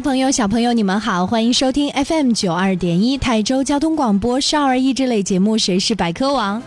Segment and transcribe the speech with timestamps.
[0.00, 6.60] 朋友、小朋友，你们好，欢迎收听 FM 九二点一泰州交通广播少儿益智类节目《谁是百科王》，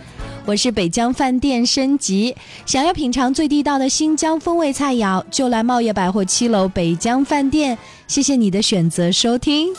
[0.45, 2.35] 我是北疆饭店升级。
[2.65, 7.77] 想要品尝最地道的新疆风味菜肴，就来茂业百货七楼北疆饭店。
[8.05, 9.69] 谢谢你的选择收听。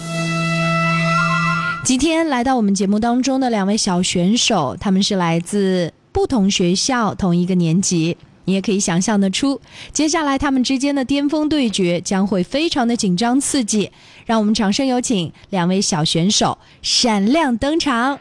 [1.84, 8.16] 今天来到我们节目当中的两位小选手，他们是来自不同学校、同一个年级。
[8.44, 9.60] 你也可以想象得出，
[9.92, 13.90] 接下来他们之间的巅峰对决将会非常的紧张刺激。
[14.26, 18.18] 让我们掌声有请两位小选手闪亮登场。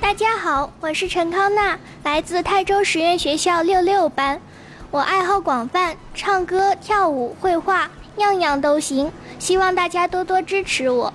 [0.00, 4.40] 大家好，我是陈康娜，来自泰州实验学校六六班。
[4.90, 9.10] 我爱好广泛，唱歌、跳舞、绘画，样样都行。
[9.38, 11.12] 希望大家多多支持我。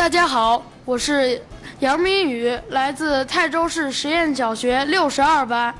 [0.00, 1.38] 大家好，我是
[1.80, 5.74] 杨明宇，来自泰州市实验小学六十二班。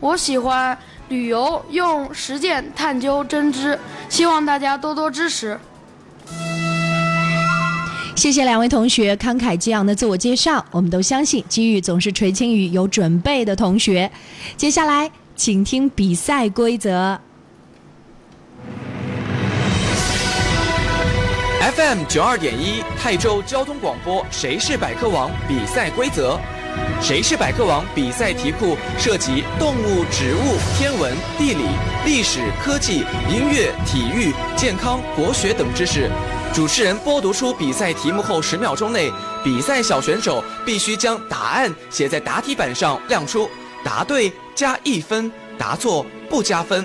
[0.00, 0.76] 我喜欢
[1.08, 3.78] 旅游，用实践探究真知，
[4.08, 5.56] 希望大家多多支持。
[8.16, 14.10] 谢谢两位同学慷慨激昂的自我介绍，我们都相信机遇总是垂青于有准备的同学。
[14.56, 17.20] 接下来，请听比赛规则。
[21.62, 26.36] FM 九二点一泰州交通广播《谁是百科王》比赛规则：
[27.00, 31.62] 谁是百科王比赛题库涉及动物、植物、天文、地理、
[32.04, 36.10] 历史、科技、音乐、体育、健康、国学等知识。
[36.52, 39.08] 主持人播读出比赛题目后十秒钟内，
[39.44, 43.48] 比赛小选手必须将答案写在答题板上亮出，
[43.84, 46.84] 答对加一分，答错不加分。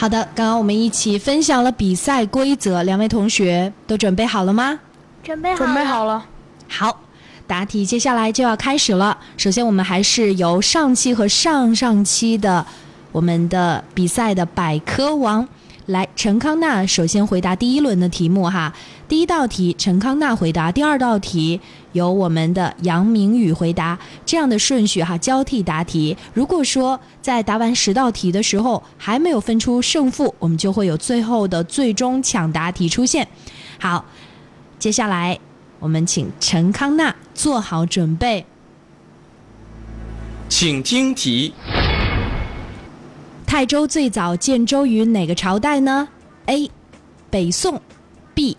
[0.00, 4.80] 好的，刚刚我们一起分享了比赛规则，两位同学都准备好了吗？
[5.22, 6.24] 准备好，准备好了。
[6.66, 7.02] 好，
[7.46, 9.18] 答题接下来就要开始了。
[9.36, 12.64] 首先，我们还是由上期和上上期的
[13.12, 15.46] 我们的比赛的百科王
[15.84, 18.72] 来，陈康娜首先回答第一轮的题目哈。
[19.06, 21.60] 第一道题陈康娜回答，第二道题
[21.92, 26.16] 由我们的杨明宇回答，这样的顺序哈，交替答题。
[26.32, 33.26] 如果说在答完十道题的时候还没有分出胜负，我们就会有最后的最终抢答题出现。
[33.78, 34.04] 好，
[34.78, 35.38] 接下来
[35.78, 38.44] 我们请陈康娜做好准备，
[40.48, 41.54] 请听题：
[43.46, 46.08] 泰州最早建州于哪个朝代呢
[46.46, 46.70] ？A.
[47.30, 47.80] 北宋
[48.34, 48.56] B.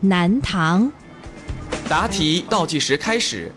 [0.00, 0.90] 南唐。
[1.92, 3.52] 答题倒计时开始，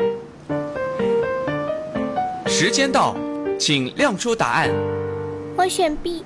[2.45, 3.15] 时间到，
[3.57, 4.69] 请亮出答案。
[5.55, 6.21] 我选 B。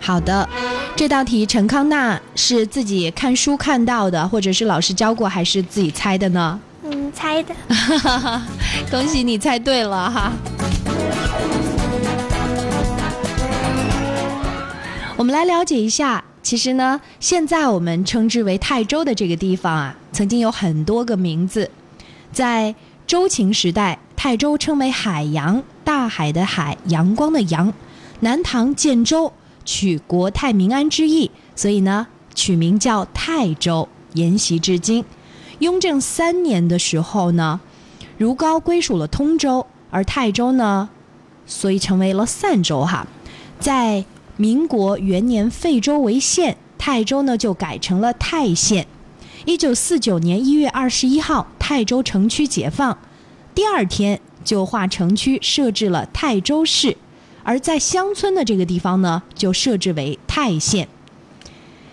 [0.00, 0.48] 好的，
[0.96, 6.58] 这道题陈康娜是自己看书看到的，或者是老师教过，还是自己猜的呢？
[6.82, 7.54] 嗯，猜的。
[8.90, 10.32] 恭喜你猜对了哈！
[15.16, 21.68] 我们来了解一下其实呢，现在我们称之为泰州的这个地方啊，曾经有很多个名字。
[22.30, 22.72] 在
[23.04, 27.74] 周秦时代，泰州称为海洋，大海的海，阳光的阳。
[28.20, 29.32] 南唐建州，
[29.64, 35.04] 取国泰民安之意，所以呢，取名叫泰州，沿袭至今。
[35.58, 37.58] 雍正三年的时候呢，
[38.18, 40.88] 如皋归属了通州，而泰州呢，
[41.44, 43.04] 所以成为了散州哈。
[43.58, 44.04] 在
[44.38, 48.86] 民国元年废州为县，泰州呢就改成了泰县。
[49.46, 52.98] 一九四九年一月二十一号，泰州城区解放，
[53.54, 56.96] 第二天就划城区设置了泰州市，
[57.44, 60.86] 而在乡村的这个地方呢，就设置为泰县。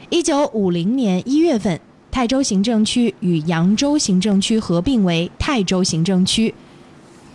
[0.10, 1.80] 一九五零年一月份，
[2.12, 6.54] 泰州行政区与扬州行政区合并为泰州行政区，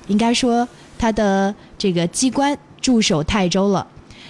[0.08, 0.68] 应该说
[0.98, 3.86] 它的这个机关驻守泰州了。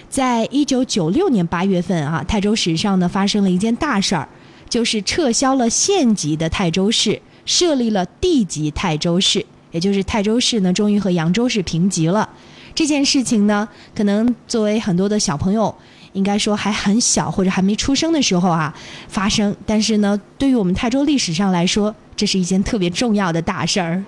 [0.09, 4.27] 在一九九六年八月份啊，泰州史上呢发生了一件大事儿，
[4.67, 12.27] 就是撤销了县级的泰州市，设立了地级泰州市，也就是泰州市呢终于和扬州市平级了。
[12.73, 15.73] 这件事情呢，可能作为很多的小朋友，
[16.13, 18.73] 应该说还很小或者还没出生的时候啊
[19.07, 24.03] 发生，但是呢，对于我们泰州历史上来说，这是一件特别重要的大事儿。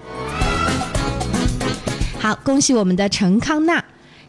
[2.19, 3.80] 好，恭喜我们的陈康纳。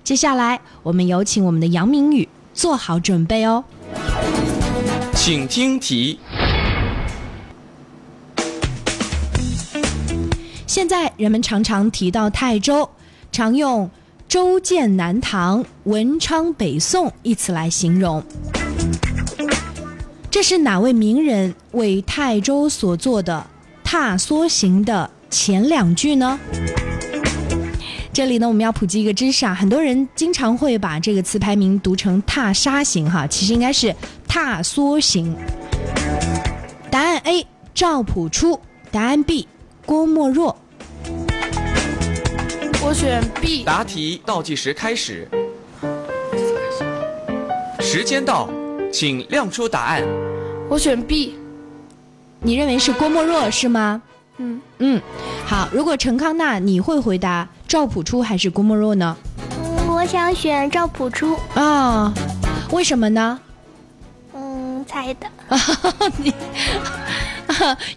[0.04, 3.62] 接下来，我们有请我们的杨明宇做好准备哦。
[5.14, 6.19] 请听题。
[10.66, 12.90] 现在人们常常提到泰州，
[13.31, 13.88] 常用
[14.26, 18.25] “州建南唐，文昌北宋”一词来形容。
[20.28, 23.46] 这是哪位名人为泰州所做的
[23.84, 26.40] 踏梭行的前两句呢？
[28.14, 33.94] 这里呢，我们要普及一个知识啊，很多人经常会把这个词牌名读成踏沙行哈，其实应该是
[34.29, 35.35] 踏梭行。
[36.91, 38.61] 答案 A 赵朴初，
[38.91, 39.49] 答案 B
[39.87, 40.55] 郭沫若。
[42.85, 43.64] 我选 B。
[43.64, 45.26] 答题倒计时开始，
[47.81, 48.50] 时间到，
[48.93, 50.03] 请亮出答案。
[50.69, 51.35] 我选 B。
[52.41, 54.03] 你认为是郭沫若是吗？
[54.37, 55.00] 嗯嗯，
[55.47, 55.67] 好。
[55.73, 59.16] 如果陈康纳，你会回答赵朴初还是郭沫若呢？
[59.64, 61.34] 嗯，我想选赵朴初。
[61.54, 62.12] 啊，
[62.70, 63.40] 为什么呢？
[64.34, 65.26] 嗯，猜的。
[66.19, 66.34] 你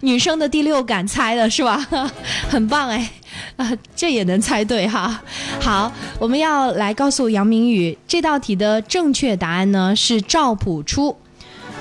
[0.00, 1.76] 女生的第六感猜的是吧？
[2.48, 3.10] 很棒哎，
[3.56, 5.20] 啊，这也能猜对哈。
[5.60, 11.14] 好，我们要来告诉杨明宇，这道题的正确答案呢是赵朴初。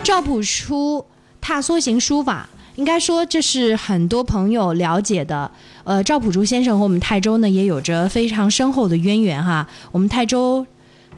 [0.03, 1.05] 赵朴初
[1.39, 5.49] 踏梭形书法，应该说这是很多朋友了解的。
[5.85, 9.67] 呃，赵朴初先生和我们泰州呢也有着非常深厚的渊源哈。
[9.91, 10.65] 我们泰州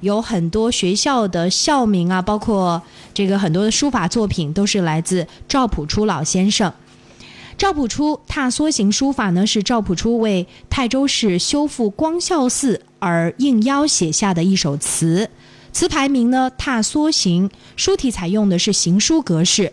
[0.01, 2.81] 有很多学校的校名啊，包括
[3.13, 6.71] 这个很多的书法作品都是来自赵朴初老先生。
[7.57, 15.29] 赵朴初踏梭行书法呢，是赵朴初为泰州市修复光孝寺而应邀写下的一首词。
[15.71, 19.71] 词牌名呢，踏梭行，书体采用的是行书格式，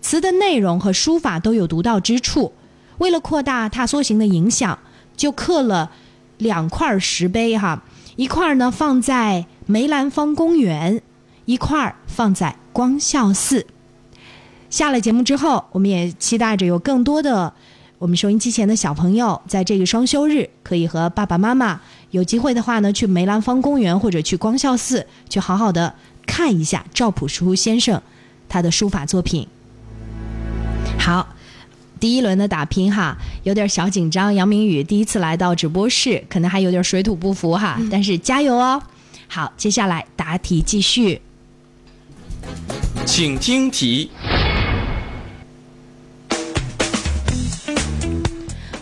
[0.00, 2.52] 词的内容和书法都有独到之处。
[3.02, 4.78] 为了扩大踏梭行的影响，
[5.16, 5.90] 就刻了
[6.38, 7.82] 两块石碑哈，
[8.14, 11.02] 一块呢放在梅兰芳公园，
[11.44, 13.66] 一块放在光孝寺。
[14.70, 17.52] 下了节目之后，我们也期待着有更多的
[17.98, 21.80] 我们收音机前的小朋友，在这个双休日，可以和爸爸妈妈
[22.12, 25.92] 有机会的话呢，去梅兰芳公园或者去光孝寺，去好好的
[26.24, 28.00] 看一下赵朴初先生
[28.48, 29.48] 他的书法作品。
[30.96, 31.31] 好，
[32.02, 34.34] 第一轮的打拼哈，有点小紧张。
[34.34, 38.82] 杨明宇第一次来到直播室，可能还有点水土不服哈，但是加油哦！
[39.28, 41.22] 好，接下来答题继续。
[43.06, 44.10] 请听题。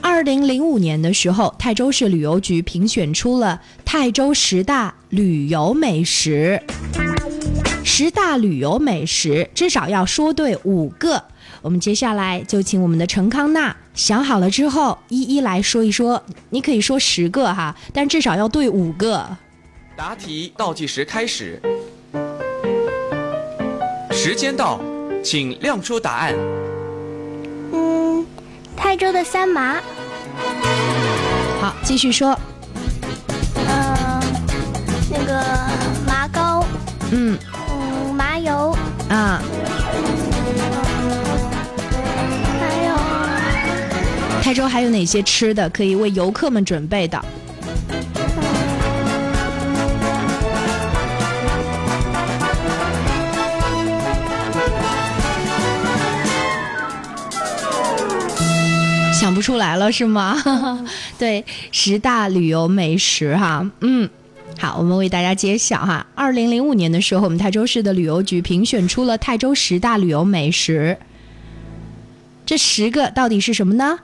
[0.01, 6.63] 二零零五年的时候，泰州市旅游局评选出了泰州十大旅游美食。
[7.85, 11.23] 十大旅游美食至少要说对五个。
[11.63, 16.23] 我们接下来就请我们的陈康娜想好了之后，一一来说一说。
[16.51, 19.37] 你可以说十个哈，但至少要对五个。
[19.97, 21.61] 答题倒计时开始，
[24.11, 24.81] 时间到，
[25.23, 26.35] 请亮出答案。
[27.73, 28.25] 嗯，
[28.75, 29.81] 泰州的三麻。
[31.61, 32.39] 好，继续说。
[33.57, 34.23] 嗯，
[35.11, 35.45] 那个
[36.07, 36.65] 麻糕。
[37.13, 37.37] 嗯
[37.71, 38.75] 嗯，麻油。
[39.11, 39.43] 啊，
[44.43, 47.23] 泰州还有哪些吃的可以为游客们准备的？
[59.13, 60.37] 想不出来了是吗？
[61.19, 63.69] 对十大旅游美食哈。
[63.81, 64.09] 嗯
[64.59, 66.07] 好我们为大家揭晓哈。
[66.15, 70.99] 二零零五年的时候我们泰州市的旅游局评选出了泰州十大旅游美食。
[72.45, 73.99] 这十个到底是什么呢？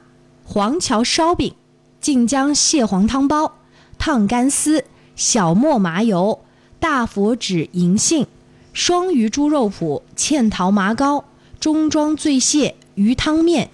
[0.48, 1.52] 黄桥烧饼、
[2.00, 3.52] 晋江蟹黄汤包、
[3.98, 4.84] 烫干丝、
[5.16, 6.40] 小磨麻油、
[6.78, 8.24] 大佛指银杏、
[8.72, 11.24] 双鱼猪肉脯、嵌桃麻糕、
[11.58, 13.68] 中庄醉蟹鱼汤面、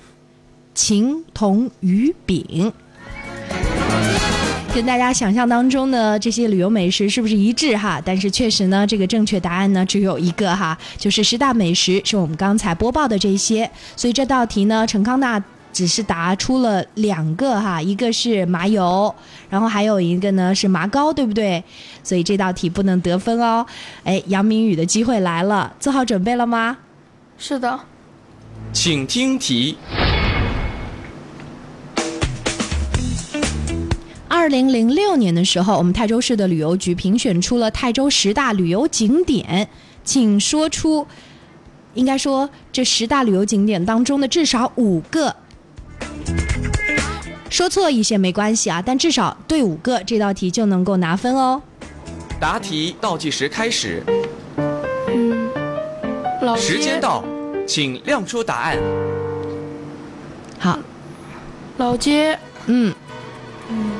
[0.74, 2.72] 秦同鱼饼。
[4.74, 8.00] 跟大家想象当中的这些旅游美食是不是一致哈？
[8.02, 13.70] 但是确实呢，这个正确答案呢只有一个哈，就是十大美食是我们刚才播报的这些。
[13.94, 15.38] 所以这道题呢，陈康纳
[15.72, 19.12] 只是答出了两个哈，一个是麻油，
[19.48, 21.62] 然后还有一个呢是麻糕，对不对？
[22.02, 23.64] 所以这道题不能得分哦。
[24.04, 26.76] 哎，杨明宇的机会来了，做好准备了吗？
[27.38, 27.80] 是的，
[28.72, 29.76] 请听题。
[34.28, 39.68] 二零零六年的时候，我们泰州市的旅游局评选出了泰州十大旅游景点，
[40.04, 41.06] 请说出，
[41.94, 45.36] 应该说这十大旅游景点当中的至少五个。
[47.50, 51.60] 说错一些没关系啊，但至少对五个，这道题就能够拿分哦。
[52.40, 54.02] 答题倒计时开始，
[55.08, 55.50] 嗯，
[56.40, 57.22] 老街时间到，
[57.66, 58.78] 请亮出答案。
[60.58, 60.78] 好，
[61.76, 62.94] 老街，嗯。
[63.68, 63.90] 嗯，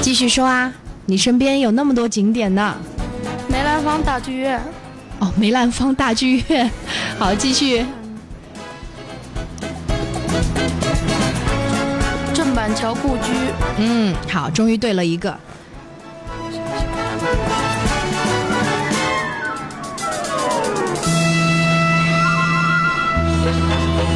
[0.00, 0.72] 继续说啊，
[1.06, 2.76] 你身边有那么多景点呢。
[3.48, 4.62] 梅兰芳大剧院，
[5.20, 6.70] 哦，梅兰芳大剧院，
[7.18, 7.84] 好，继续。
[12.34, 13.32] 郑板桥故居，
[13.78, 15.38] 嗯，好，终于对了一个。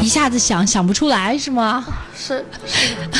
[0.01, 1.85] 一下子想想不出来是吗？
[2.21, 2.45] 是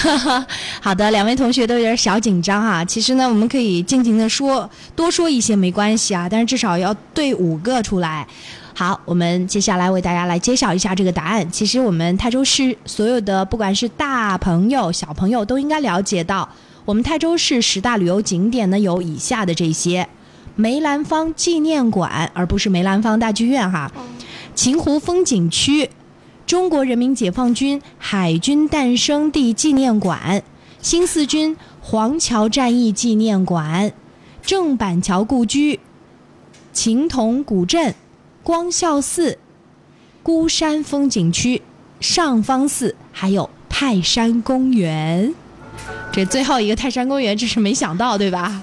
[0.83, 2.85] 好的，两位同学都有点小紧张哈。
[2.85, 8.27] 其实呢，我们可以尽情的说，多说一些没关系啊，但是至少要对五个出来。
[8.75, 11.49] 好，我们接下来为大家来揭晓一下这个答案。
[11.51, 16.49] 其实我们泰州市所有的不管是大朋友、小朋友都应该了解到，
[16.85, 20.09] 我们泰州市十大旅游景点呢有以下的这些：
[20.57, 23.89] 梅兰芳纪念馆，而不是梅兰芳大剧院哈；
[24.57, 25.89] 秦湖风景区。
[26.49, 30.43] 中国人民解放军海军诞生地纪念馆、
[30.81, 33.93] 新四军黄桥战役纪念馆、
[34.41, 35.79] 郑板桥故居、
[36.73, 37.95] 秦同古镇、
[38.43, 39.39] 光孝寺、
[40.23, 41.61] 孤山风景区、
[42.01, 45.35] 上方寺，还有泰山公园。
[46.11, 48.63] 这最后一个泰山公园，这是没想到，对吧？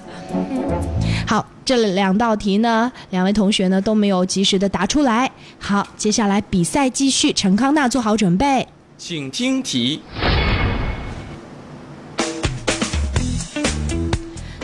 [1.26, 5.30] 好，这两道题呢，两位同学呢都没有及时的答出来。
[5.58, 8.66] 好，接下来比赛继续，陈康纳做好准备。
[8.96, 10.00] 请听题。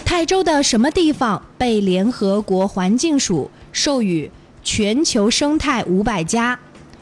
[0.04, 4.31] 泰州的什么地方被联合国环境署授予
[4.62, 6.57] 全球生态五百家？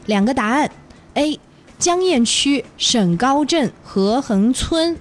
[0.07, 0.71] 两个答案
[1.13, 1.39] ：A.
[1.77, 4.97] 江堰区沈高镇和恒村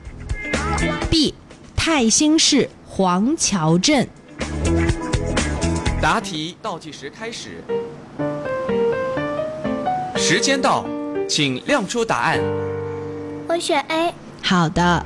[1.11, 1.33] ；B.
[1.75, 4.07] 泰兴市黄桥镇。
[6.01, 7.63] 答题倒计时开始，
[10.17, 10.85] 时间到，
[11.29, 12.41] 请亮出答案。
[13.49, 14.13] 我选 A。
[14.43, 15.05] 好的，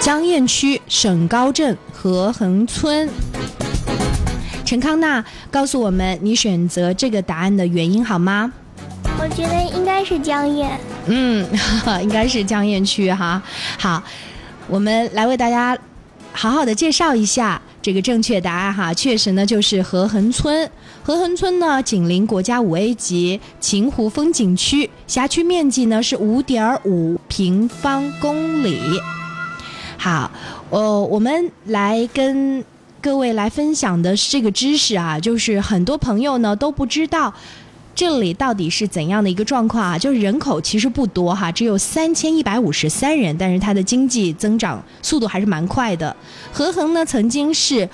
[0.00, 3.08] 江堰区沈高镇和横村。
[4.64, 8.52] 陈康娜告诉我们你选择这个答案的原因好吗？
[9.18, 10.68] 我觉得应该是江堰。
[11.06, 11.46] 嗯，
[12.02, 13.40] 应该是江堰区哈。
[13.78, 14.02] 好，
[14.66, 15.78] 我们来为大家
[16.32, 18.92] 好好的介绍一下这个正确答案哈。
[18.92, 20.68] 确实呢，就是河横村。
[21.04, 28.80] 河横村呢，紧邻国家五 A 级秦湖风景区，辖区面积呢是五点五平方公里。
[29.96, 30.28] 好，
[30.70, 32.64] 呃，我们来跟
[33.00, 37.32] 各位来分享的是这个知识啊，就是很多朋友呢都不知道。
[37.96, 39.98] 这里到底是怎样的一个状况啊？
[39.98, 46.14] 就是人口其实不多哈，只有三千一百五十三人，但是它的经济增长速度还是蛮快的。
[46.52, 47.88] 和恒呢，曾经是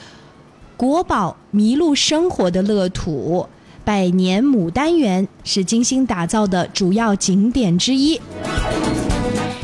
[0.77, 3.47] 国宝麋鹿生活的乐土，
[3.85, 8.21] 百年牡丹园是精心打造的主要景点之一。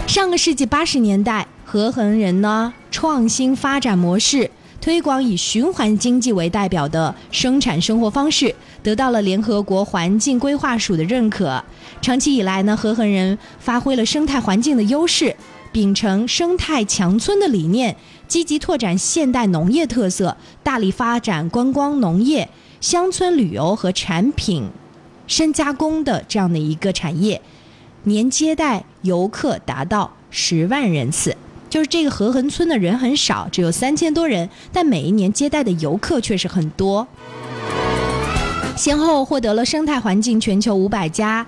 [0.07, 4.49] 上个世纪八十年代，和恒人呢创新发展模式，
[4.80, 8.54] 推广以循环经济为代表的生产生活方式，
[8.88, 11.62] 得到了联合国环境规划署的认可。
[12.00, 15.37] 长期以来呢，和横人发挥了生态环境的优势，
[15.71, 17.95] 秉承生态强村的理念，
[18.26, 22.49] 积极拓展现代农业特色，大力发展观光农业、
[22.80, 24.66] 乡村旅游和产品
[25.26, 27.42] 深加工的这样的一个产业，
[28.04, 31.37] 年接待游客达到十万人次。
[31.68, 37.07] 就是这个河横村的人很少，只有三千多人，但每一年接待的游客却是很多。
[38.78, 41.44] 先后获得了生态环境全球五百家、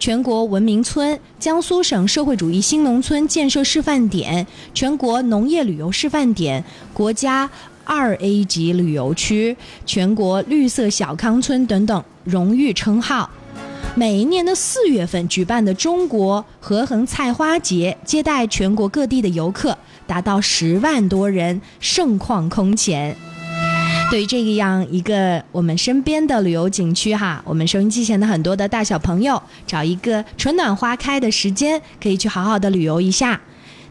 [0.00, 7.48] 全国文明村、江苏省社会主义新农村建设示范点、全国农业旅游示范点、国家
[7.84, 13.30] 二 A 级旅游区、全国绿色小康村等等荣誉称号。
[13.94, 19.78] 每一年的四月份举办的中国河横菜花节，接待全国各地的游客
[20.08, 23.16] 达到十万多人，盛况空前。
[24.10, 33.40] 对于这样一个我们身边的旅游景区哈，我们收音机前的很多的大小朋友，找一个春暖花开的时间，可以去好好的旅游一下。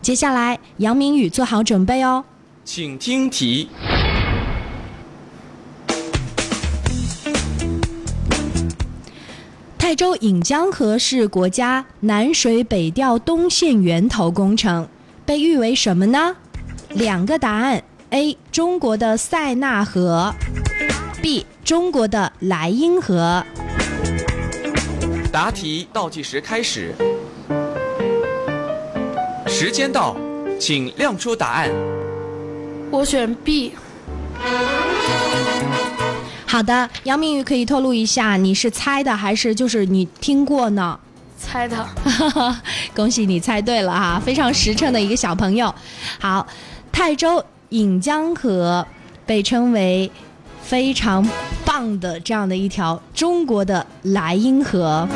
[0.01, 2.24] 接下来，杨明宇做好准备哦，
[2.63, 3.67] 请听题。
[9.77, 14.88] 泰州引江河是国家南水北调东线源头工程，
[15.25, 16.38] 被誉为什么呢？
[16.89, 18.38] 两个答案：A.
[18.51, 20.32] 中国的塞纳河
[21.20, 21.43] ；B.
[21.65, 23.43] 中国的莱茵河。
[25.32, 26.93] 答题倒计时开始，
[29.48, 30.15] 时间到，
[30.60, 31.72] 请亮出答案。
[32.91, 33.74] 我选 B。
[36.46, 41.00] 好的，杨明宇可以透露一下，你是猜的还是就是你听过呢？
[41.39, 41.84] 猜的。
[42.96, 45.74] 恭喜你猜对了哈，非常实诚的一个小朋友。
[46.20, 46.46] 好，
[46.91, 47.43] 泰州
[47.74, 48.86] 引江河
[49.25, 50.10] 被称为
[50.62, 51.27] 非常
[51.65, 55.08] 棒的这样的一条中国的莱茵河。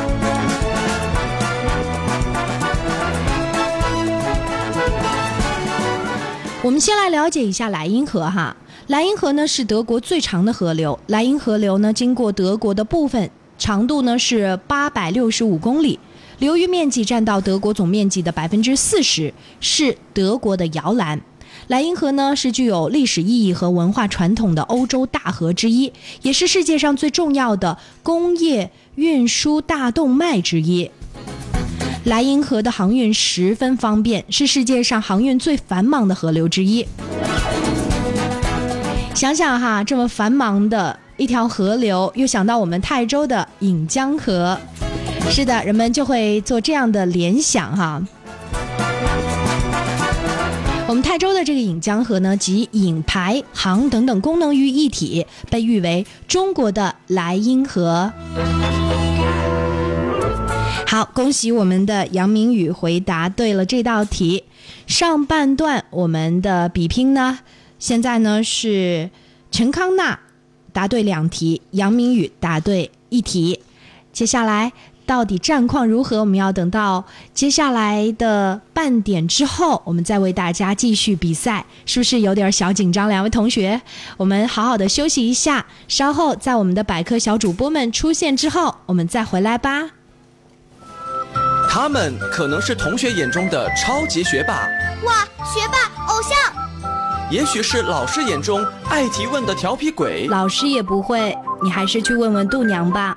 [6.64, 8.56] 我们先来了解一下莱茵河哈。
[8.88, 16.00] 莱茵河呢是德国最长的河流，莱茵河流呢经过德国的部分，长度呢是八百六十五公里，
[16.40, 21.20] 流域面积占到德国总面积的百分之四十，是德国的摇篮。
[21.68, 30.90] 莱茵河呢是具有历史意义和文化传统的欧洲大河之一，也是世界上最重要的工业运输大动脉之一。
[32.04, 36.86] 莱茵河的航运十分方便，是世界上航运最繁忙的河流之一。
[39.14, 44.58] 想想哈，这么繁忙的一条河流，又想到我们泰州的引江河，
[45.28, 48.02] 是的，人们就会做这样的联想哈。
[50.88, 58.10] 我们泰州的这个引江河呢，集引排航等等功能于一体，被誉为中国的莱茵河。
[60.86, 64.44] 好，恭喜我们的杨明宇回答对了这道题。
[64.86, 67.40] 上半段我们的比拼呢？
[67.78, 69.10] 现在呢是
[69.50, 70.18] 陈康娜
[70.72, 73.60] 答对两题，杨明宇答对一题。
[74.10, 74.72] 接下来
[75.08, 76.20] 到底战况如何？
[76.20, 81.64] 我们要等到接下来的半点之后，我们再为大家继续比赛。
[81.86, 83.08] 是不是有点小紧张？
[83.08, 83.80] 两位同学，
[84.18, 89.88] 我们好好的休息一下，稍后在我们的百科小主播们出现之后，我们再回来吧。
[91.70, 94.68] 他们可能是同学眼中的超级学霸，
[95.06, 97.30] 哇，学霸偶像。
[97.30, 103.16] 也许是老师眼中爱提问的调皮鬼，老师也不会，你还是去问问度娘吧。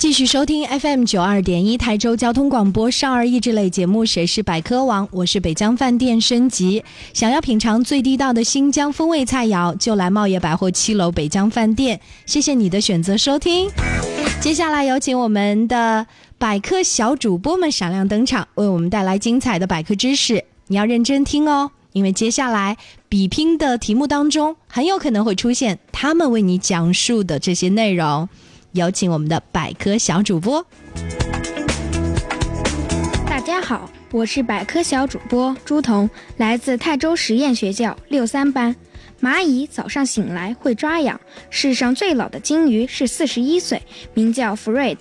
[0.00, 6.82] 继续收听 FM 九二点一台州交通广播少儿益智类节目《谁是百科王》，我是北疆饭店升级。
[7.12, 12.00] 想要品尝最地道的新疆风味菜肴，就来茂业百货七楼北疆饭店。
[12.24, 13.68] 谢谢你的选择收听。
[14.40, 16.06] 接下来有请我们的
[16.38, 20.42] 百科小主播们闪亮登场，为我们带来精彩的百科知识。
[20.68, 22.78] 你要认真听哦，因为接下来
[23.10, 28.30] 比拼的题目当中，很有可能会出现他们为你讲述的这些内容。
[28.72, 30.64] 有请我们的百科小主播。
[33.26, 38.74] 大家好，我是百科小主播朱彤，来自泰州实验学校六三班。
[39.20, 41.20] 蚂蚁早上醒来会抓痒。
[41.50, 43.82] 世上最老的鲸鱼是四十一岁，
[44.14, 44.98] 名叫 Fred。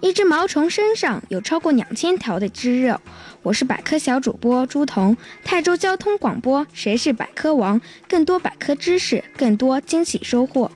[0.00, 3.00] 一只毛虫身上有超过两千条的肌肉。
[3.42, 7.80] 我是百科小主播朱彤，泰州交通广播，谁是百科王？
[8.08, 10.70] 更多百科知识，更多惊喜收获。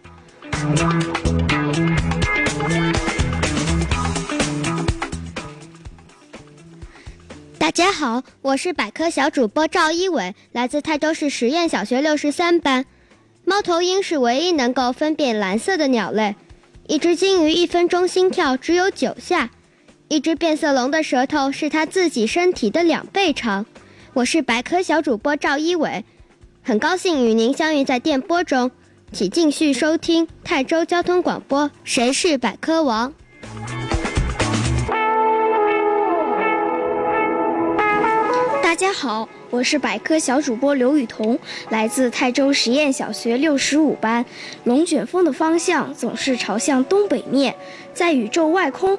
[7.68, 12.86] 大家好，我是百科小主播赵一伟，来自泰州市实验小学六十三班。
[13.44, 16.34] 猫头鹰是唯一能够分辨蓝色的鸟类。
[16.86, 19.50] 一只鲸鱼一分钟心跳只有九下。
[20.08, 23.66] 一只变色龙的舌头是它自己身体的两倍长。
[24.14, 26.06] 我是百科小主播赵一伟，
[26.62, 28.70] 很高兴与您相遇在电波中，
[29.12, 31.70] 请继续收听泰州交通广播。
[31.84, 33.12] 谁是百科王？
[38.80, 41.36] 大家好，我是百科小主播刘雨桐，
[41.70, 44.24] 来自泰州实验小学六十五班。
[44.62, 47.52] 龙卷风的方向总是朝向东北面，
[47.92, 48.96] 在宇宙外空。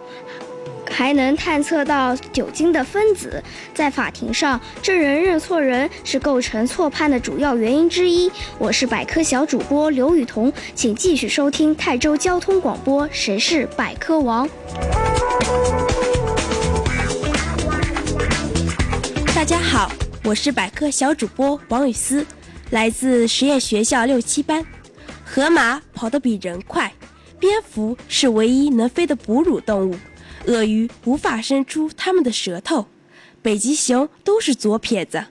[0.92, 3.42] 还能探测到酒精的分子，
[3.74, 8.30] 在法庭上，证人认错人是构成错判的主要原因之一。
[8.58, 13.08] 我是百科小主播刘雨桐，请继续收听泰州交通广播。
[13.14, 14.46] 谁是百科王？
[19.50, 19.92] 大家好，
[20.26, 22.24] 我是百科小主播王雨思，
[22.70, 24.64] 来自实验学校六七班。
[25.26, 26.94] 河马跑得比人快，
[27.40, 29.96] 蝙蝠是唯一能飞的哺乳动物。
[30.46, 32.86] 鳄鱼无法伸出它们的舌头，
[33.42, 35.26] 北极熊都是左撇子。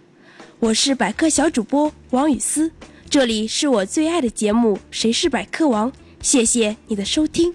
[0.58, 2.72] 我是百科小主播王雨思，
[3.08, 7.54] 这里是我最爱的节目《谁是百科王》，谢谢你的收听。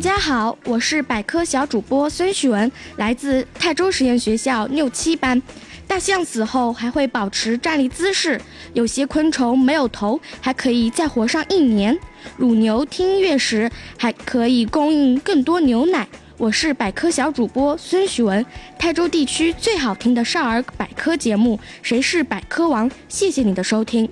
[0.00, 5.42] 大家好，我是百科小主播孙许文，来自泰州实验学校六七班。
[5.86, 8.40] 大象死后还会保持站立姿势，
[8.72, 11.98] 有些昆虫没有头，还可以再活上一年。
[12.38, 16.08] 乳牛听音乐时还可以供应更多牛奶。
[16.38, 18.42] 我是百科小主播孙许文，
[18.78, 24.08] 泰州地区最好听的少儿百科节目《谁是百科王》，谢谢你的收听。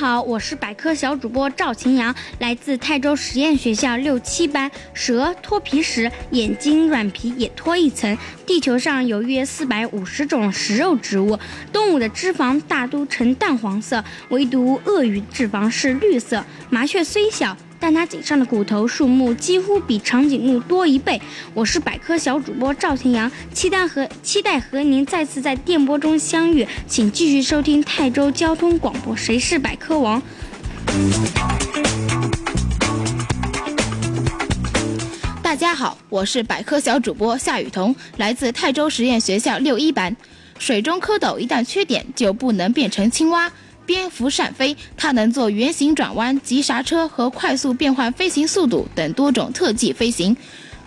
[0.00, 4.70] 好，我是百科小主播赵晴阳，来自泰州实验学校六七班。
[4.94, 8.16] 蛇脱皮时，眼睛软皮也脱一层。
[8.46, 11.38] 地球上有约四百五十种食肉植物，
[11.70, 16.42] 动物的脂肪大都呈淡黄色，唯独鳄鱼脂肪是绿色。
[16.70, 17.54] 麻雀虽小。
[17.80, 21.20] 但它颈上的骨头数目几乎比长颈鹿多一倍。
[21.54, 29.16] 我是百科小主播赵天阳，期待和期待和您再次在电波中相遇，请继续收听泰州交通广播。
[29.16, 30.22] 谁是百科王？
[35.42, 40.14] 大家好，我是百科小主播夏雨桐，来自泰州实验学校六一班。
[40.58, 43.50] 水中蝌蚪一旦缺点，就不能变成青蛙。
[43.86, 50.36] 蝙蝠善飞，它能做圆形转弯、急刹车和快速变换飞行速度等多种特技飞行。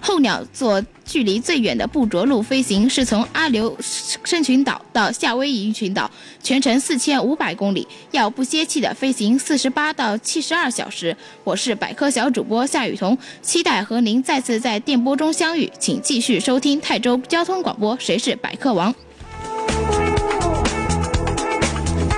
[0.05, 11.15] 候鸟做距离最远的不着陆飞行，是从阿留申群岛到夏威夷群岛，全程四千五百公里，要不歇气的飞行四十八到七十二小时。
[11.45, 17.97] 我是百科小主播夏雨桐，期待和您再次在电波中相遇，请继续收听泰州交通广播。
[17.97, 18.93] 谁是百科王？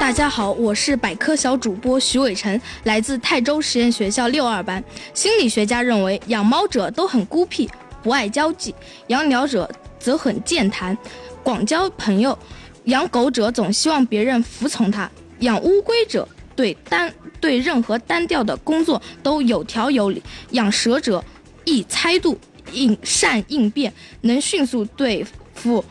[0.06, 4.82] 大家好，我是百科小主播徐伟晨，来自泰州实验学校六二班。
[5.16, 7.68] 心理学家认为，养猫者都很孤僻，
[8.04, 8.72] 不爱交际；
[9.08, 10.96] 养鸟者则很健谈，
[11.42, 12.38] 广交朋友；
[12.84, 21.26] 养狗者总希望别人服从他；养乌龟者对单对任何单调的工作都有条有理；养蛇者
[21.64, 22.38] 易猜度，
[22.72, 23.92] 应善应变，
[24.22, 25.84] 能迅速对付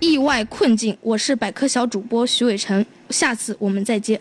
[0.00, 0.96] 意外困境。
[1.00, 2.84] 我是百科小主播徐伟晨。
[3.10, 4.20] 下次我们再见。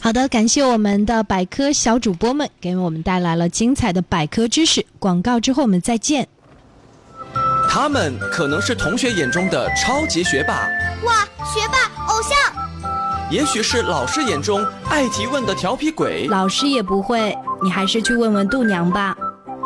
[0.00, 4.84] 好的，感谢我们的百科小主播们给我们带来了精彩的百科知识。
[4.98, 6.28] 广告之后我们再见。
[7.70, 10.68] 他们可能是同学眼中的超级学霸，
[11.04, 12.52] 哇，学霸偶像；
[13.30, 19.16] 也许是老师眼中爱提问的调皮鬼，老师也不会，你还是去问问度娘吧。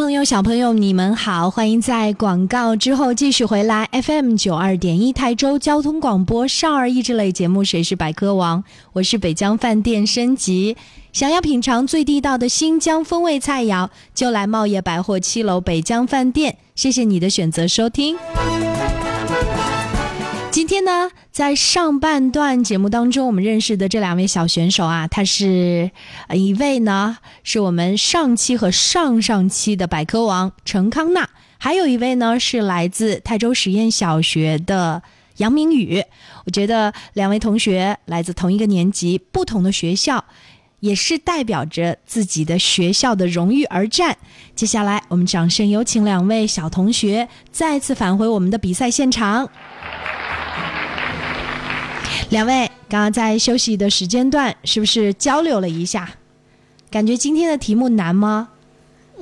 [0.00, 8.62] 朋友、小朋友，你们好，欢迎在广告之后继续回来 FM 九二点一台州交通广播少儿益智类节目《谁是百科王》，
[8.94, 10.74] 我是北江饭店升级。
[11.12, 16.56] 想要品尝最地道的新疆风味菜肴，就来茂业百货七楼北江饭店。
[16.74, 18.16] 谢谢你的选择收听。
[20.50, 25.92] 今天呢，在上半段节目当中，我们认识的这两位小选手啊，他是
[26.34, 35.00] 一位呢是我们上期和上上期的百科王陈康娜，还有一位呢是来自泰州实验小学的
[35.36, 36.02] 杨明宇。
[36.44, 40.24] 我觉得两位同学来自同一个年级，不同的学校。
[40.80, 44.16] 也是代表着自己的学校的荣誉而战。
[44.54, 49.50] 接下来，我们掌声有请两位小同学再次返回我们的比赛现场。
[52.30, 56.08] 两位刚刚在休息的时间段，是不是交流了一下？
[56.90, 58.48] 感觉今天的题目难吗？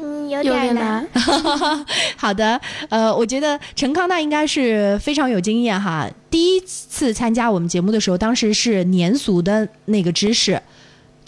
[0.01, 1.09] 嗯，有有点点难。
[1.13, 1.87] 难。
[2.17, 6.09] 好的，呃，我觉得陈康纳应该是非常有经验哈。
[6.31, 10.61] 第一次参加我们节目的时候，当时是年俗的那个知识。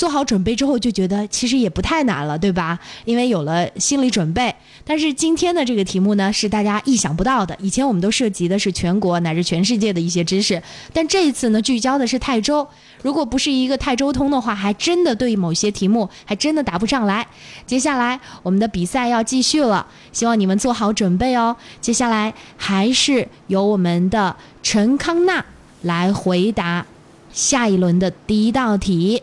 [0.00, 2.78] 做好准备之后，就觉得其实也不太难了，对吧？
[3.04, 4.54] 因为有了心理准备。
[4.82, 7.54] 但是今天的这个题目呢，是大家意想不到的。
[7.60, 10.62] 以前我们都涉及的是全国乃至全世界的一些知识，
[10.94, 12.66] 但这一次呢，聚焦的是泰州。
[13.02, 17.26] 如果不是一个泰州通的话，还真的对某些题目还真的答不上来。
[17.66, 21.54] 接下来我们的比赛要继续了，希望你们做好准备哦。
[21.82, 25.44] 接下来还是由我们的陈康娜
[25.82, 26.86] 来回答
[27.30, 29.22] 下一轮的第一道题。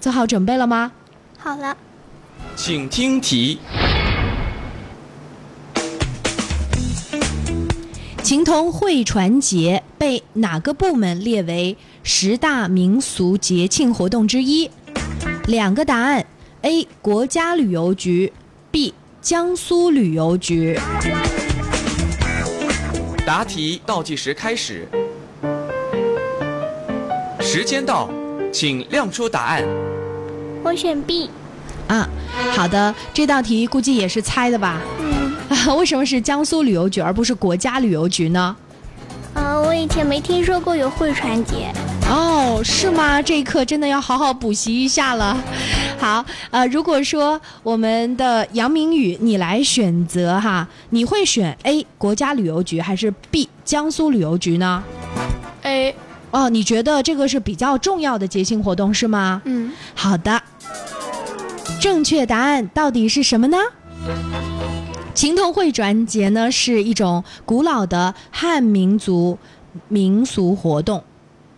[0.00, 0.92] 做好准备了吗？
[1.38, 1.76] 好了，
[2.54, 3.58] 请听题：
[8.22, 14.70] 秦童会传节被哪个部门列为十大民俗节庆活动之一？
[15.46, 16.24] 两个答案
[16.62, 16.86] ：A.
[17.02, 18.32] 国家旅游局
[18.70, 18.94] ，B.
[19.20, 20.78] 江苏旅游局。
[23.26, 24.88] 答题倒计时开始，
[27.40, 28.08] 时间到，
[28.52, 29.64] 请亮出答案。
[30.62, 31.30] 我选 B。
[31.88, 32.06] 啊，
[32.52, 34.80] 好的，这道题估计也是猜的吧？
[35.00, 38.54] 嗯，啊， 为什么是江苏旅游局而不是国家旅游局呢？
[39.34, 41.72] 啊，我以前没听说过有汇传节。
[42.10, 43.22] 哦，是吗？
[43.22, 45.36] 这一课真的要好好补习一下了。
[45.98, 54.82] 好，呃，如果说我们的杨明宇你来选择哈，你会选 A 国家旅游局还是 B 江苏旅游局呢
[55.62, 55.94] ？A，
[56.30, 59.40] 哦，你觉得这个是比较重要的节庆活动是吗？
[59.44, 60.42] 嗯，好的，
[61.80, 63.56] 正确答案到底是什么呢？
[65.14, 69.38] 秦童会传节呢是一种古老的汉民族
[69.88, 71.02] 民俗活动，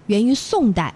[0.06, 0.94] 源于宋代。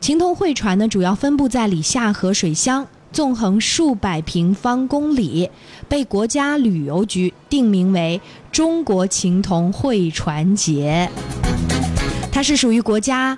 [0.00, 5.50] 秦童会传呢主要分布在里夏河水乡，纵横数百平方公里，
[5.88, 8.18] 被国家旅游局定名为
[8.50, 11.10] 中国秦童会传节。
[12.40, 13.36] 它是属于国家。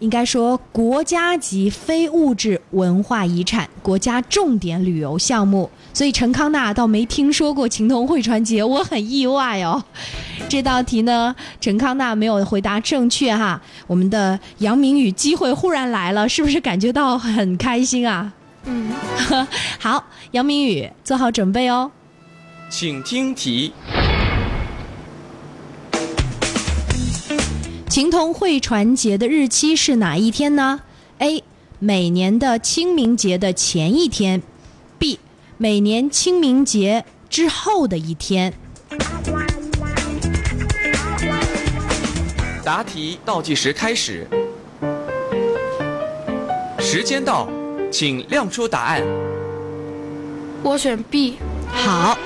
[0.00, 9.82] 应该说，国家级非物质文化遗产、国家重点旅游项目，所以陈康纳倒没听说过秦童会传节，我很意外哦。
[10.50, 13.58] 这道题呢，陈康纳没有回答正确哈。
[13.86, 18.30] 我们的杨明宇机会忽然来了，是不是感觉到很开心啊？
[18.66, 18.90] 嗯，
[19.80, 21.90] 好，杨明宇做好准备哦。
[22.68, 23.72] 请听题：
[27.96, 30.82] 秦童会传节的日期是哪一天呢
[31.16, 31.42] ？A.
[31.78, 34.42] 每年的清明节的前一天
[34.98, 35.18] ，B.
[35.56, 38.52] 每年清明节之后的一天。
[42.62, 44.26] 答题倒计时开始，
[46.78, 47.48] 时间到，
[47.90, 49.02] 请亮出答案。
[50.62, 51.38] 我选 B。
[51.68, 52.18] 好，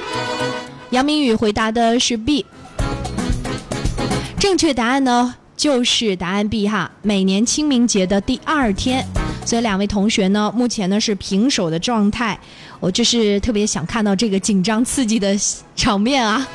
[0.90, 2.44] 杨明宇回答的是 B。
[4.36, 9.06] 正确答案呢就是答案 B 哈，每年清明节的第二天。
[9.44, 12.40] 所以两位同学呢，目前呢是平手的状态。
[12.80, 15.36] 我就是特别想看到这个紧张刺激的
[15.76, 16.48] 场面啊。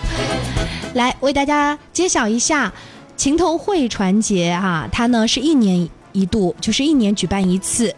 [0.96, 2.74] 来为大家揭晓一下，
[3.16, 7.94] 情同汇传节哈，它呢是一年一度，就是一年举办一次，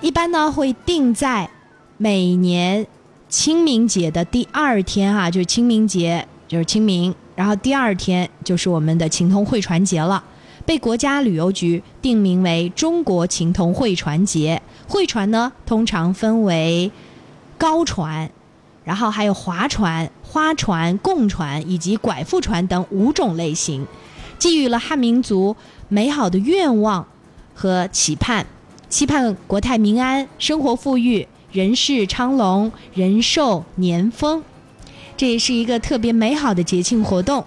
[0.00, 1.50] 一般呢会定在
[1.96, 2.86] 每年
[3.28, 10.22] 清明节的第二天哈，就是清明节，就是清明，然后第二天就是我们的情同会传节了。
[10.66, 14.62] 被国家旅游局定名为中国情同会传节。
[14.88, 16.90] 会船呢，通常分为
[17.58, 18.30] 高船，
[18.82, 23.86] 然后还有划船、花船、贡船以及拐腹船等五种类型，
[24.38, 25.54] 寄予了汉民族
[25.88, 27.06] 美好的愿望
[27.54, 28.46] 和期盼，
[28.88, 34.42] 期盼国泰民安、生活富裕、人世昌隆、人寿年丰。
[35.16, 37.44] 这也是一个特别美好的节庆活动。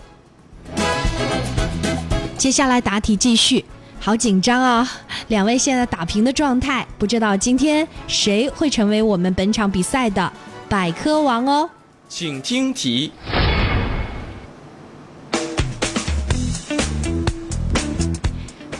[2.38, 3.66] 接下来答题继续，
[4.00, 4.90] 好紧张啊！
[5.28, 10.32] 两位现在打平的状态，不知道今天谁会成为我们本场比赛的
[10.70, 11.70] 百科王哦。
[12.08, 13.12] 请听题：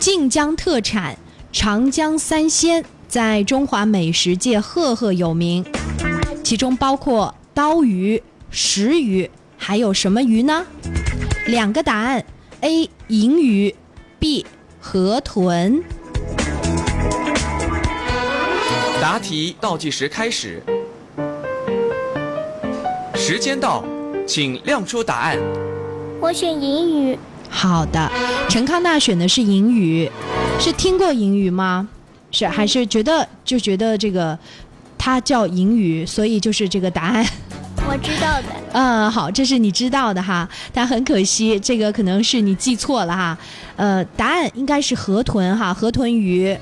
[0.00, 1.18] 晋江特产
[1.52, 5.62] 长江三鲜在中华美食界赫赫有名，
[6.42, 10.66] 其中包括刀鱼、石鱼，还有什么鱼呢？
[11.46, 12.24] 两个答案
[12.60, 12.88] ：A.
[13.08, 13.74] 银鱼
[14.18, 14.44] ，B.
[14.80, 15.82] 河豚。
[19.00, 20.62] 答题倒计时开始，
[23.14, 23.84] 时间到，
[24.26, 25.38] 请亮出答案。
[26.20, 27.18] 我选银鱼。
[27.48, 28.10] 好的，
[28.48, 30.10] 陈康纳选的是银鱼，
[30.58, 31.88] 是听过银鱼吗？
[32.30, 34.38] 是还是觉得就觉得这个
[34.98, 37.26] 它叫银鱼，所以就是这个答案。
[37.88, 38.48] 我知道的。
[38.72, 40.46] 嗯，好，这是你知道的哈。
[40.74, 43.38] 但很可惜，这个可能是你记错了哈。
[43.76, 46.54] 呃，答案应该是河豚哈，河豚鱼。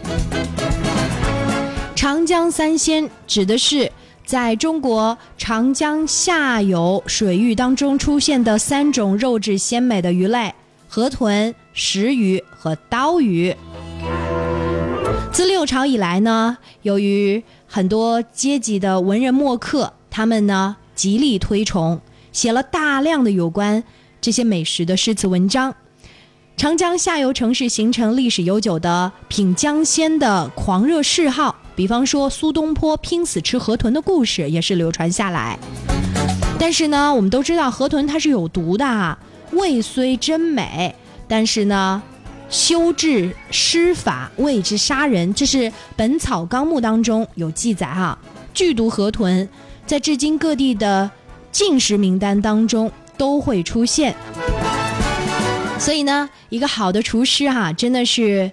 [1.96, 3.90] 长江三鲜指的是
[4.24, 10.54] 在中国长江下游水域当中出现的三种肉质鲜美的鱼类：
[10.86, 13.52] 河豚、石鱼和刀鱼。
[15.32, 22.00] 自六朝以来呢，由于很多阶级的文人墨客，他们呢极力推崇，
[22.32, 23.85] 写了大量的有关
[24.20, 25.72] 这些美食的诗词文章。
[26.56, 35.56] 长江下游城市形成历史悠久的品江鲜的狂热嗜好，比方说苏东坡拼死吃河豚的故事也是流传下来。
[36.59, 39.16] 但是呢，我们都知道河豚它是有毒的啊，
[39.52, 40.92] 味虽真美，
[41.28, 42.02] 但是呢。
[42.48, 45.59] 修治施法谓之杀人，这是
[45.96, 48.16] 《本草纲目》当中有记载哈。
[48.54, 49.48] 剧毒河豚
[49.87, 51.09] 在至今各地的
[51.53, 54.14] 进食名单当中都会出现，
[55.79, 58.51] 所以呢，一个好的厨师哈，真的是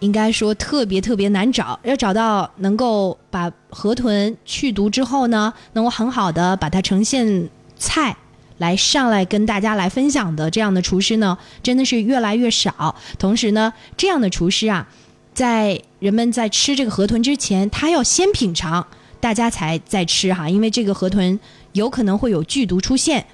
[0.00, 1.78] 应该说特别特别难找。
[1.84, 8.16] 要找到能够把河豚去毒之后呢，能够很好的把它呈现菜。
[8.58, 12.94] 来上来跟大家来分享的这样的厨师呢，真的是越来越少。
[13.18, 14.86] 同时呢，这样的厨师啊，
[15.34, 18.86] 在人们在吃这个河豚之前，他要先品尝，
[19.22, 20.50] 大家才在吃哈。
[20.50, 21.38] 因为这个河豚
[21.72, 23.24] 有可能会有剧毒出现，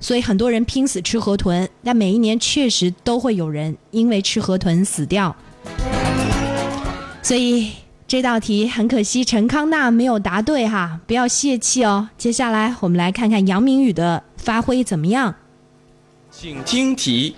[0.00, 1.68] 所以很多人拼死吃河豚。
[1.84, 5.36] 但每一年确实都会有人因为吃河豚死掉。
[7.22, 7.72] 所以
[8.08, 12.08] 这道题很可惜，陈康纳没有答对哈，不要泄气哦。
[12.16, 14.24] 接下来我们来看看杨明宇的。
[14.36, 15.34] 发挥怎么样？
[16.30, 17.34] 请听题。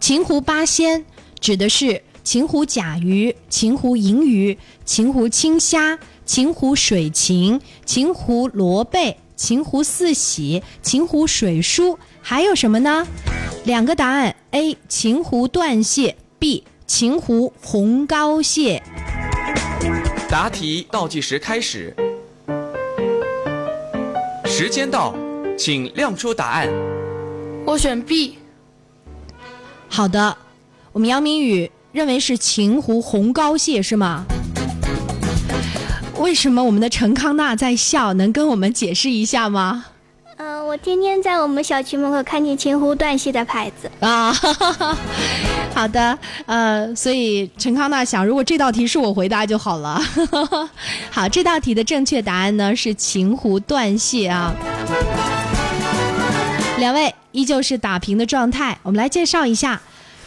[0.00, 1.04] 秦湖八仙
[1.38, 13.04] 指的是秦湖甲鱼、秦湖银鱼、秦湖青虾、秦湖水芹、秦湖螺贝、秦湖四喜、秦湖水书，还有什么呢？
[13.64, 14.78] 两个答案：A.
[14.88, 16.62] 秦湖断蟹，B.
[16.86, 18.80] 秦湖红膏蟹。
[20.28, 21.92] 答题倒计时开始，
[24.44, 25.16] 时间到，
[25.58, 26.68] 请亮出答案。
[27.66, 28.38] 我选 B。
[29.88, 30.38] 好的，
[30.92, 34.24] 我们杨明宇认为是秦湖红膏蟹是吗？
[36.18, 38.12] 为什么我们的陈康纳在笑？
[38.14, 39.86] 能跟我们解释一下吗？
[40.36, 44.32] 嗯，我天天在我们小区门口看见秦湖断蟹的牌子啊。
[45.74, 50.00] 好的，呃，所以陈康纳想，如果这道题是我回答就好了。
[51.10, 54.54] 好，这道题的正确答案呢是秦湖断蟹啊。
[56.78, 59.80] 两位依旧是打平的状态，我们来介绍一下，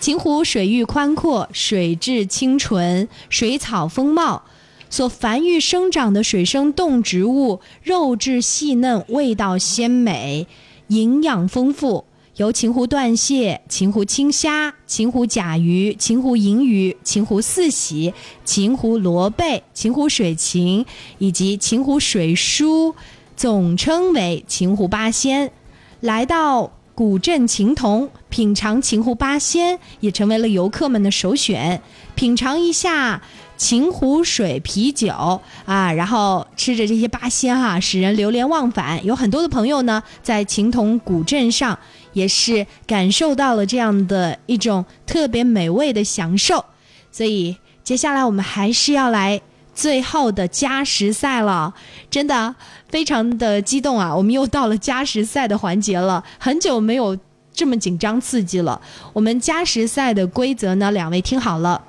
[0.03, 4.43] 秦湖水域宽阔，水质清纯，水草丰茂。
[4.89, 10.45] 所繁育生长的水生动植物肉质细嫩，味道鲜美，
[10.87, 12.03] 营养丰富，
[12.35, 20.85] 由秦湖断蟹、秦湖青虾、秦湖甲鱼、秦湖银鱼、秦湖四喜、秦湖螺贝、秦湖水禽
[21.17, 22.93] 以及秦湖水书，
[23.37, 25.53] 总称为秦湖八仙。
[26.01, 31.81] 来到古镇秦童，品尝秦湖八仙，也成为了游客们的首选。
[32.15, 33.21] 品尝一下。
[33.55, 39.05] 秦湖水啤酒啊，然后吃着这些八仙哈，使人流连忘返。
[39.05, 41.77] 有很多的朋友呢，在秦童古镇上
[42.11, 46.65] 也是感受到了这样的一种特别美味的享受。
[47.09, 49.39] 所以接下来我们还是要来
[49.73, 51.73] 最后的加时赛了，
[52.09, 52.53] 真的
[52.89, 54.15] 非常的激动啊！
[54.15, 57.17] 我们又到了加时赛的环节了，很久没有
[57.53, 58.79] 这么紧张刺激了。
[59.13, 61.81] 我们加时赛的规则呢，两位听好了。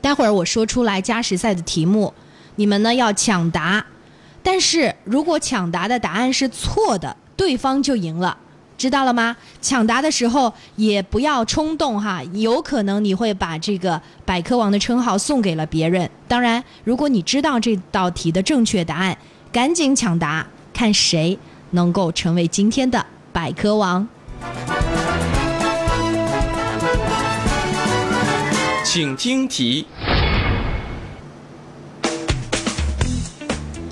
[0.00, 2.12] 待会儿我说出来加时赛的题目，
[2.56, 3.84] 你们呢要抢答，
[4.42, 8.36] 但是如果抢答的答案是错的，对方就赢了，
[8.76, 9.36] 知道了吗？
[9.60, 16.10] 抢答的时候也不要冲动哈，有可能你会把这个百科王的称号送给了别人。
[16.28, 19.16] 当然，如果你知道这道题的正确答案，
[19.50, 21.38] 赶紧抢答，看谁
[21.70, 24.06] 能够成为今天的百科王。
[28.84, 29.86] 请听题：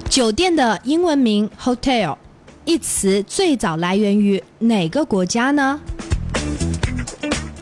[0.09, 2.17] 酒店的英文名 “hotel”
[2.65, 5.79] 一词最早来源于哪个国家呢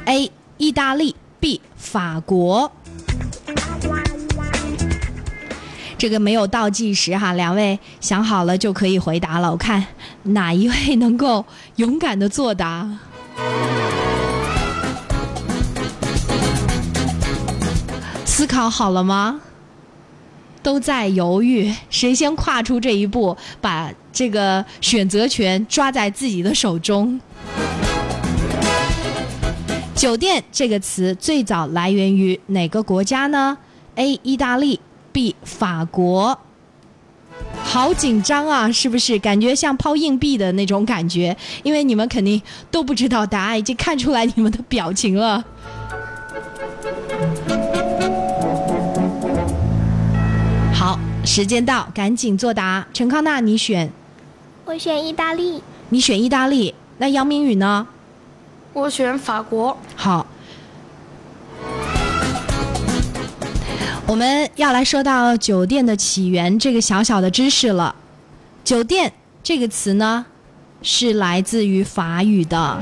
[0.05, 0.31] ？A.
[0.59, 1.61] 意大利 B.
[1.77, 2.71] 法国。
[5.99, 9.51] 这个没有倒计时哈，两位想好了就可以回答了。
[9.51, 9.85] 我看
[10.23, 11.45] 哪一位能够
[11.77, 12.89] 勇敢的作答。
[18.25, 19.41] 思考好了吗？
[20.63, 27.21] 都在犹豫，谁先跨出这一步，把这个选择权抓在自己的手中？
[29.95, 33.57] 酒店这个词最早来源于哪个国家呢
[33.97, 34.19] ？A.
[34.23, 34.81] 意大利
[35.13, 35.35] B.
[35.45, 36.39] 法国。
[37.65, 39.19] 好紧张啊，是不是？
[39.19, 42.41] 感觉像抛硬币的那种感觉，因为你们肯定
[42.71, 45.43] 都不知道答案，已经看出来你们的表情了。
[51.35, 52.87] 时间到，赶紧作答。
[52.93, 53.91] 陈康纳，你选？
[54.67, 55.63] 我选意大利。
[55.89, 56.75] 你选意大利。
[56.99, 57.87] 那杨明宇呢？
[58.75, 59.75] 我选法国。
[59.97, 60.27] 好，
[64.07, 67.95] 我们要来说到酒店的起源这个小小的知识了。
[68.63, 69.11] 酒店
[69.43, 70.27] 这个词呢，
[70.83, 72.79] 是来自于法语的，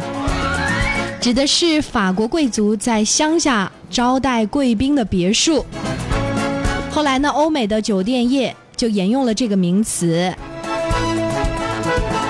[1.20, 5.64] 指的是法国贵族在乡下招待贵宾的别墅。
[7.00, 10.30] 后来呢，欧美的酒店业就沿用了这个名词。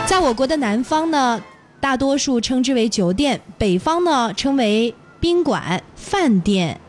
[0.06, 1.42] 在我国的南方呢，
[1.80, 6.80] 大多数称之为酒店；北方呢，称为宾馆、饭店。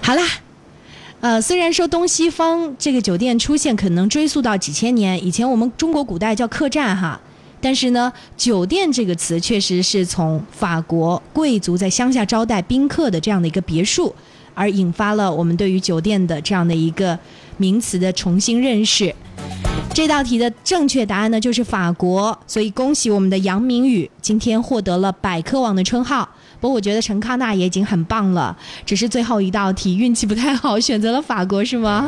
[0.00, 0.22] 好啦，
[1.18, 7.20] 呃，虽然说东西方这个酒店出现可能追溯到几千年以前，我们中国古代叫客栈哈，
[7.60, 14.14] 但是呢，酒店这个词确实是从法国贵族在乡下招待宾客的这样的一个别墅。
[14.54, 17.18] 而引发了我们对于酒店的这样的一个
[17.56, 19.14] 名词的重新认识。
[19.92, 22.36] 这道题的正确答案呢，就是法国。
[22.46, 26.28] 所以恭喜我们的杨明宇今天获得了百科网的称号。
[26.60, 32.06] 不过我觉得陈康纳也已经很棒了，只是最后一道题运气不太好，选择了法国，是吗？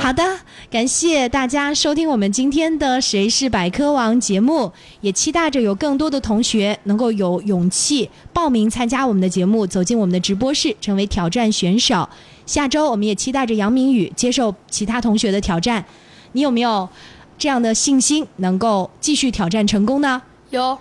[0.00, 0.24] 好的，
[0.70, 4.72] 感谢大家收听我们今天的《谁是百科王》节目，
[5.02, 12.08] 也期待着有更多的同学能够有勇气报名参加我们的节目，走进我们的直播室，成为挑战选手。
[12.46, 15.84] 下周我们也期待着杨明宇接受其他同学的挑战，
[16.32, 16.88] 你有没有
[17.38, 20.22] 这样的信心能够继续挑战成功呢？
[20.48, 20.78] 有。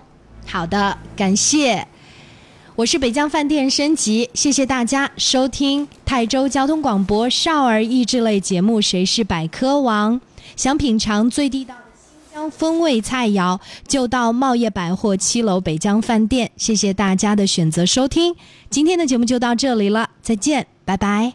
[0.48, 1.86] 好的，感谢。
[2.80, 10.16] 我是北疆饭店升级，谢谢大家收听泰州交通广播少儿益智类节目《谁是百科王》。
[10.56, 16.50] 想品尝最地道的新疆风味菜肴，就到茂业百货七楼北疆饭店。
[16.56, 18.34] 谢谢大家的选择收听，
[18.70, 21.34] 今天的节目就到这里了，再见，拜拜。